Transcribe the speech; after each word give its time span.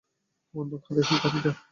বন্দুক 0.53 0.81
হাতে 0.87 1.01
শিকারীরা! 1.07 1.51